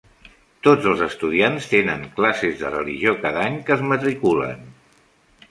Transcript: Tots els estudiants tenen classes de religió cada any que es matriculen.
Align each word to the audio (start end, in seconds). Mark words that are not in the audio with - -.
Tots 0.67 0.87
els 0.91 1.03
estudiants 1.07 1.67
tenen 1.73 2.07
classes 2.15 2.57
de 2.63 2.73
religió 2.77 3.15
cada 3.27 3.45
any 3.51 3.61
que 3.69 3.75
es 3.79 3.87
matriculen. 3.95 4.67